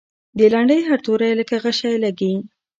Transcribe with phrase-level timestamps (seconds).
[0.37, 2.33] د لنډۍ هر توری لکه غشی لګي.